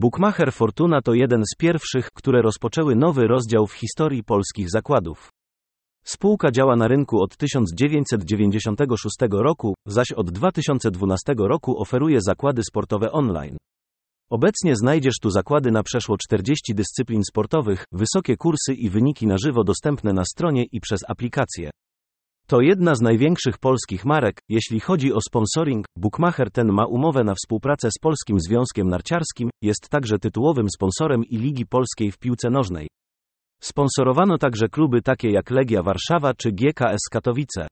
Bookmacher 0.00 0.52
Fortuna 0.52 1.02
to 1.02 1.14
jeden 1.14 1.42
z 1.44 1.56
pierwszych, 1.58 2.08
które 2.14 2.42
rozpoczęły 2.42 2.96
nowy 2.96 3.26
rozdział 3.26 3.66
w 3.66 3.72
historii 3.72 4.24
polskich 4.24 4.70
zakładów. 4.70 5.30
Spółka 6.04 6.50
działa 6.50 6.76
na 6.76 6.88
rynku 6.88 7.22
od 7.22 7.36
1996 7.36 9.16
roku, 9.30 9.74
zaś 9.86 10.12
od 10.12 10.30
2012 10.30 11.34
roku 11.38 11.80
oferuje 11.80 12.20
zakłady 12.20 12.62
sportowe 12.62 13.12
online. 13.12 13.56
Obecnie 14.30 14.76
znajdziesz 14.76 15.18
tu 15.22 15.30
zakłady 15.30 15.70
na 15.70 15.82
przeszło 15.82 16.16
40 16.18 16.74
dyscyplin 16.74 17.22
sportowych, 17.24 17.84
wysokie 17.92 18.36
kursy 18.36 18.74
i 18.74 18.90
wyniki 18.90 19.26
na 19.26 19.36
żywo 19.44 19.64
dostępne 19.64 20.12
na 20.12 20.24
stronie 20.24 20.64
i 20.72 20.80
przez 20.80 21.00
aplikację. 21.08 21.70
To 22.50 22.60
jedna 22.60 22.94
z 22.94 23.00
największych 23.00 23.58
polskich 23.58 24.04
marek, 24.04 24.40
jeśli 24.48 24.80
chodzi 24.80 25.12
o 25.12 25.20
sponsoring. 25.20 25.86
Bookmacher 25.96 26.50
ten 26.50 26.72
ma 26.72 26.86
umowę 26.86 27.24
na 27.24 27.34
współpracę 27.34 27.88
z 27.90 27.98
Polskim 28.00 28.40
Związkiem 28.40 28.88
Narciarskim, 28.88 29.50
jest 29.62 29.88
także 29.88 30.18
tytułowym 30.18 30.66
sponsorem 30.74 31.24
i 31.24 31.36
Ligi 31.38 31.66
Polskiej 31.66 32.12
w 32.12 32.18
piłce 32.18 32.50
nożnej. 32.50 32.88
Sponsorowano 33.62 34.38
także 34.38 34.68
kluby 34.68 35.02
takie 35.02 35.30
jak 35.30 35.50
Legia 35.50 35.82
Warszawa 35.82 36.34
czy 36.34 36.52
GKS 36.52 37.08
Katowice. 37.10 37.66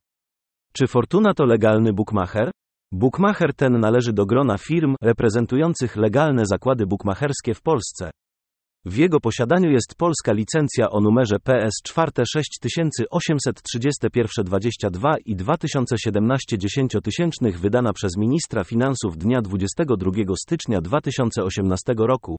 Czy 0.73 0.87
Fortuna 0.87 1.35
to 1.35 1.45
legalny 1.45 1.93
bookmacher? 1.93 2.51
Bookmacher 2.93 3.55
ten 3.55 3.81
należy 3.81 4.13
do 4.13 4.27
grona 4.27 4.59
firm 4.59 4.95
reprezentujących 5.03 5.97
legalne 5.97 6.47
zakłady 6.47 6.87
bookmacherskie 6.87 7.55
w 7.55 7.63
Polsce. 7.63 8.11
W 8.89 8.97
jego 8.97 9.21
posiadaniu 9.21 9.71
jest 9.71 9.95
polska 9.95 10.33
licencja 10.33 10.91
o 10.91 11.01
numerze 11.01 11.41
PS 11.41 11.75
4 11.85 12.13
6831-22 12.15 15.15
i 15.25 15.37
2017 15.37 16.59
10 16.59 16.93
wydana 17.57 17.93
przez 17.93 18.17
ministra 18.17 18.65
finansów 18.65 19.19
dnia 19.19 19.43
22 19.43 20.11
stycznia 20.37 20.81
2018 20.81 21.95
roku. 21.99 22.37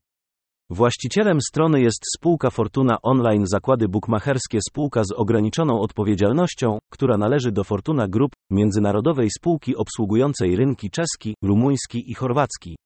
Właścicielem 0.70 1.42
strony 1.42 1.82
jest 1.82 2.04
spółka 2.18 2.50
Fortuna 2.50 2.98
Online 3.02 3.48
Zakłady 3.48 3.88
Bukmacherskie 3.88 4.60
spółka 4.70 5.04
z 5.04 5.12
ograniczoną 5.12 5.82
odpowiedzialnością, 5.82 6.80
która 6.92 7.18
należy 7.18 7.52
do 7.52 7.64
Fortuna 7.64 8.08
Group, 8.08 8.32
międzynarodowej 8.52 9.30
spółki 9.30 9.76
obsługującej 9.76 10.56
rynki 10.56 10.90
czeski, 10.90 11.36
rumuński 11.44 12.12
i 12.12 12.14
chorwacki. 12.14 12.78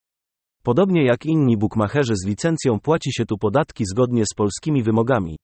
Podobnie 0.65 1.05
jak 1.05 1.25
inni 1.25 1.57
bukmacherzy 1.57 2.15
z 2.15 2.27
licencją 2.27 2.79
płaci 2.79 3.13
się 3.13 3.25
tu 3.25 3.37
podatki 3.37 3.85
zgodnie 3.85 4.25
z 4.25 4.33
polskimi 4.35 4.83
wymogami. 4.83 5.37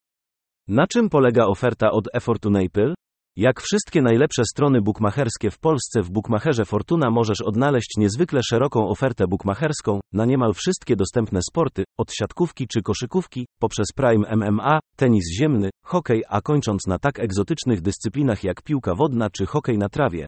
Na 0.67 0.87
czym 0.87 1.09
polega 1.09 1.45
oferta 1.45 1.91
od 1.91 2.07
eFortunapel? 2.13 2.93
Jak 3.35 3.61
wszystkie 3.61 4.01
najlepsze 4.01 4.43
strony 4.45 4.81
bukmacherskie 4.81 5.51
w 5.51 5.59
Polsce 5.59 6.01
w 6.01 6.11
Bukmacherze 6.11 6.65
Fortuna 6.65 7.09
możesz 7.09 7.41
odnaleźć 7.41 7.97
niezwykle 7.97 8.41
szeroką 8.43 8.87
ofertę 8.87 9.27
bukmacherską 9.27 9.99
na 10.13 10.25
niemal 10.25 10.53
wszystkie 10.53 10.95
dostępne 10.95 11.39
sporty, 11.49 11.83
od 11.97 12.13
siatkówki 12.13 12.67
czy 12.67 12.81
koszykówki, 12.81 13.45
poprzez 13.61 13.87
Prime 13.95 14.35
MMA, 14.35 14.79
tenis 14.95 15.23
ziemny, 15.39 15.69
hokej, 15.85 16.23
a 16.29 16.41
kończąc 16.41 16.87
na 16.87 16.99
tak 16.99 17.19
egzotycznych 17.19 17.81
dyscyplinach 17.81 18.43
jak 18.43 18.61
piłka 18.61 18.95
wodna 18.95 19.29
czy 19.29 19.45
hokej 19.45 19.77
na 19.77 19.89
trawie. 19.89 20.25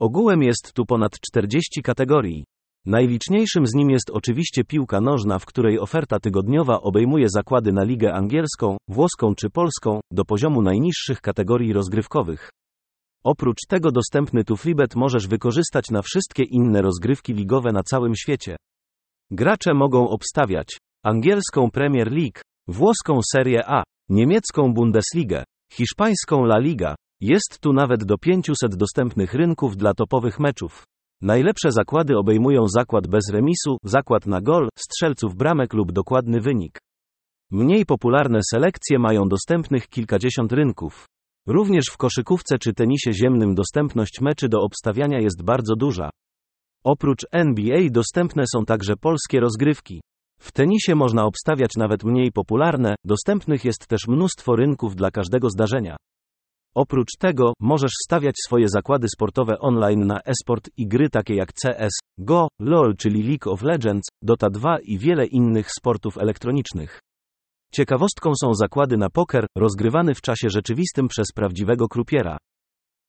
Ogółem 0.00 0.42
jest 0.42 0.72
tu 0.72 0.86
ponad 0.86 1.12
40 1.20 1.82
kategorii. 1.82 2.44
Najliczniejszym 2.88 3.66
z 3.66 3.74
nim 3.74 3.90
jest 3.90 4.10
oczywiście 4.10 4.64
piłka 4.64 5.00
nożna, 5.00 5.38
w 5.38 5.46
której 5.46 5.78
oferta 5.78 6.18
tygodniowa 6.18 6.80
obejmuje 6.80 7.28
zakłady 7.28 7.72
na 7.72 7.84
ligę 7.84 8.14
angielską, 8.14 8.76
włoską 8.88 9.34
czy 9.34 9.50
polską, 9.50 10.00
do 10.10 10.24
poziomu 10.24 10.62
najniższych 10.62 11.20
kategorii 11.20 11.72
rozgrywkowych. 11.72 12.50
Oprócz 13.24 13.58
tego 13.68 13.90
dostępny 13.90 14.44
tu 14.44 14.56
freebet 14.56 14.96
możesz 14.96 15.28
wykorzystać 15.28 15.90
na 15.90 16.02
wszystkie 16.02 16.42
inne 16.42 16.82
rozgrywki 16.82 17.34
ligowe 17.34 17.72
na 17.72 17.82
całym 17.82 18.16
świecie. 18.16 18.56
Gracze 19.30 19.74
mogą 19.74 20.08
obstawiać 20.08 20.78
angielską 21.04 21.70
Premier 21.70 22.12
League, 22.12 22.40
włoską 22.68 23.20
Serie 23.32 23.66
A, 23.66 23.82
niemiecką 24.08 24.74
Bundesligę, 24.74 25.44
hiszpańską 25.72 26.44
La 26.44 26.58
Liga. 26.58 26.94
Jest 27.20 27.58
tu 27.60 27.72
nawet 27.72 28.04
do 28.04 28.18
500 28.18 28.76
dostępnych 28.76 29.34
rynków 29.34 29.76
dla 29.76 29.94
topowych 29.94 30.40
meczów. 30.40 30.84
Najlepsze 31.22 31.72
zakłady 31.72 32.16
obejmują 32.16 32.68
zakład 32.68 33.06
bez 33.06 33.30
remisu, 33.32 33.76
zakład 33.84 34.26
na 34.26 34.40
gol, 34.40 34.68
strzelców 34.78 35.36
bramek 35.36 35.74
lub 35.74 35.92
dokładny 35.92 36.40
wynik. 36.40 36.78
Mniej 37.50 37.86
popularne 37.86 38.40
selekcje 38.50 38.98
mają 38.98 39.28
dostępnych 39.28 39.88
kilkadziesiąt 39.88 40.52
rynków. 40.52 41.06
Również 41.46 41.84
w 41.90 41.96
koszykówce 41.96 42.58
czy 42.58 42.74
tenisie 42.74 43.12
ziemnym 43.12 43.54
dostępność 43.54 44.20
meczy 44.20 44.48
do 44.48 44.60
obstawiania 44.60 45.20
jest 45.20 45.42
bardzo 45.42 45.76
duża. 45.76 46.10
Oprócz 46.84 47.26
NBA 47.32 47.78
dostępne 47.90 48.44
są 48.54 48.64
także 48.64 48.96
polskie 48.96 49.40
rozgrywki. 49.40 50.00
W 50.40 50.52
tenisie 50.52 50.94
można 50.94 51.24
obstawiać 51.24 51.70
nawet 51.76 52.04
mniej 52.04 52.32
popularne, 52.32 52.94
dostępnych 53.04 53.64
jest 53.64 53.86
też 53.86 54.00
mnóstwo 54.08 54.56
rynków 54.56 54.96
dla 54.96 55.10
każdego 55.10 55.50
zdarzenia. 55.50 55.96
Oprócz 56.78 57.16
tego, 57.18 57.52
możesz 57.60 57.90
stawiać 58.04 58.34
swoje 58.46 58.68
zakłady 58.68 59.08
sportowe 59.08 59.58
online 59.58 60.06
na 60.06 60.20
esport 60.20 60.70
i 60.76 60.86
gry 60.86 61.10
takie 61.10 61.34
jak 61.34 61.52
CS, 61.52 61.92
GO, 62.18 62.48
LoL 62.60 62.96
czyli 62.96 63.22
League 63.22 63.52
of 63.52 63.62
Legends, 63.62 64.08
Dota 64.22 64.50
2 64.50 64.78
i 64.82 64.98
wiele 64.98 65.26
innych 65.26 65.70
sportów 65.78 66.18
elektronicznych. 66.18 67.00
Ciekawostką 67.74 68.32
są 68.42 68.54
zakłady 68.54 68.96
na 68.96 69.10
poker, 69.10 69.46
rozgrywany 69.56 70.14
w 70.14 70.20
czasie 70.20 70.50
rzeczywistym 70.50 71.08
przez 71.08 71.26
prawdziwego 71.34 71.88
krupiera. 71.88 72.36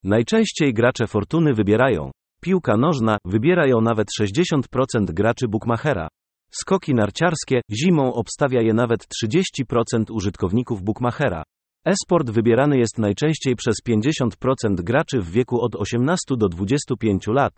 Najczęściej 0.04 0.74
gracze 0.74 1.08
fortuny 1.08 1.54
wybierają 1.54 2.12
piłka 2.42 2.78
nożna, 2.78 3.18
wybierają 3.26 3.82
nawet 3.82 4.08
60% 4.22 4.62
graczy 5.06 5.48
bookmachera. 5.48 6.08
Skoki 6.52 6.94
narciarskie, 6.94 7.62
zimą 7.72 8.14
obstawia 8.14 8.62
je 8.62 8.74
nawet 8.74 9.06
30% 9.24 10.04
użytkowników 10.12 10.84
bookmachera. 10.84 11.44
Esport 11.86 12.30
wybierany 12.30 12.78
jest 12.78 12.98
najczęściej 12.98 13.56
przez 13.56 13.76
50% 13.90 14.76
graczy 14.76 15.22
w 15.22 15.32
wieku 15.32 15.62
od 15.62 15.76
18 15.76 16.18
do 16.38 16.50
25 16.50 17.28
lat. 17.28 17.54